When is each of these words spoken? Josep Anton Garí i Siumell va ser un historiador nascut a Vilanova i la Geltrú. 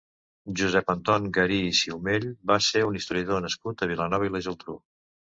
Josep 0.59 0.87
Anton 0.93 1.25
Garí 1.35 1.59
i 1.65 1.75
Siumell 1.79 2.25
va 2.51 2.57
ser 2.67 2.81
un 2.91 2.97
historiador 2.99 3.43
nascut 3.43 3.83
a 3.83 3.89
Vilanova 3.93 4.31
i 4.31 4.33
la 4.37 4.43
Geltrú. 4.47 4.75